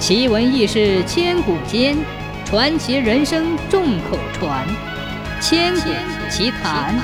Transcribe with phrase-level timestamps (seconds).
[0.00, 1.94] 奇闻异事千古间，
[2.46, 4.66] 传奇人生众口传。
[5.42, 5.90] 千古
[6.30, 6.98] 奇谈。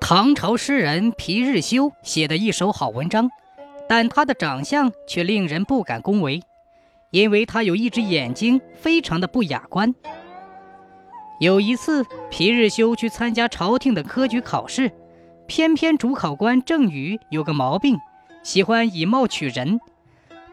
[0.00, 3.28] 唐朝诗人皮日休写的一首好文章，
[3.88, 6.40] 但他的长相却令人不敢恭维，
[7.10, 9.92] 因为他有一只眼睛非常的不雅观。
[11.40, 14.92] 有一次，皮日休去参加朝廷的科举考试，
[15.48, 17.98] 偏偏主考官郑宇有个毛病。
[18.42, 19.80] 喜欢以貌取人。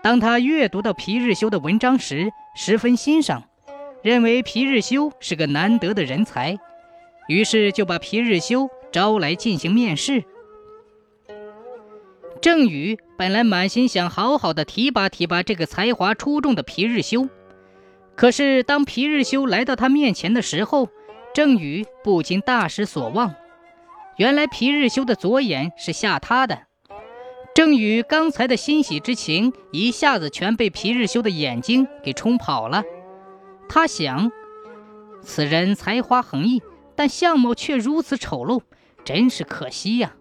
[0.01, 3.43] 当他阅读到皮日休的文章时，十分欣赏，
[4.01, 6.57] 认为皮日休是个难得的人才，
[7.27, 10.23] 于是就把皮日休招来进行面试。
[12.39, 17.27] 郑宇本来满心想好好的提拔提拔这个才华出众的皮日休，
[18.15, 20.87] 可是当皮日休来到他面前的时候，
[21.33, 23.33] 郑宇不禁大失所望。
[24.17, 26.66] 原来皮日休的左眼是下塌的。
[27.57, 32.83] 郑宇刚才的欣喜之情一下子全被皮日休的眼睛给冲跑了。
[33.67, 34.31] 他想，
[35.23, 36.61] 此人才华横溢，
[36.95, 38.61] 但相貌却如此丑陋，
[39.03, 40.13] 真是可惜呀。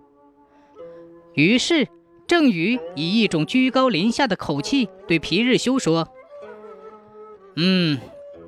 [1.35, 1.89] 于是，
[2.27, 6.09] 郑宇以一种居高临下的口气对皮日休说
[7.57, 7.99] ：“嗯，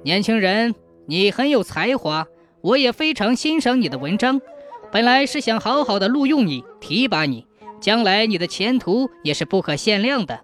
[0.03, 2.27] 年轻人，你很有才华，
[2.62, 4.41] 我也非常欣赏你的文章。
[4.91, 7.47] 本来是想好好的录用你，提拔你。”
[7.81, 10.41] 将来你的前途也是不可限量的，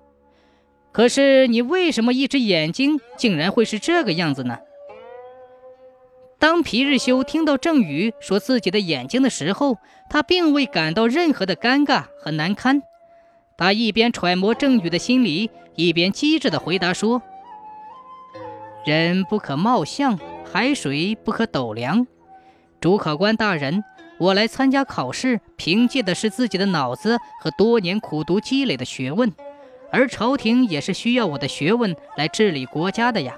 [0.93, 4.59] 可是你为什么一只眼睛竟然会是这个样子呢？
[6.39, 9.79] 当皮日休听到郑宇说自己的眼睛的时候，
[10.11, 12.83] 他并未感到任何的尴尬和难堪。
[13.57, 17.23] 他一边揣摩郑宇的心理，一边机智地回答说
[18.85, 22.07] ：“人不可貌相，海水不可斗量。
[22.81, 23.83] 主考官大人。”
[24.19, 29.33] 我来参加考试，凭借的是自己的脑子和多年苦读积累的学问，
[29.91, 33.37] 而朝廷也是需要我的学问来治理国家的呀。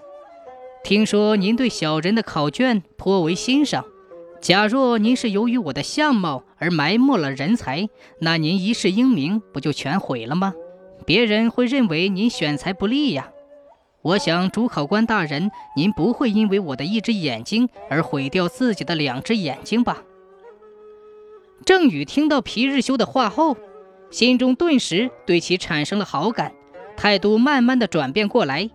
[0.84, 3.84] 听说您对小人的考卷颇为欣赏，
[4.40, 7.88] 假若您是由于我的相貌而埋没了人才，
[8.20, 10.54] 那您一世英名不就全毁了吗？
[11.04, 13.30] 别人会认为您选才不利呀。
[14.02, 20.02] 我想主考官大人，您不会因为我的一只眼睛而毁掉自己的两只眼睛吧？
[21.64, 23.56] 郑宇听到皮日休的话后，
[24.10, 26.52] 心中顿时对其产生了好感，
[26.96, 28.70] 态度慢慢的转变过来，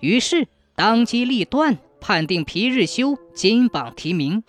[0.00, 4.42] 于是当机立断，判定皮日休金榜题名。